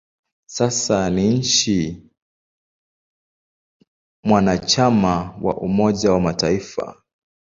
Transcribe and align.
Sasa 0.47 1.09
ni 1.09 1.29
nchi 1.37 2.09
mwanachama 4.23 5.37
wa 5.41 5.57
Umoja 5.57 6.11
wa 6.11 6.19
Mataifa. 6.19 7.01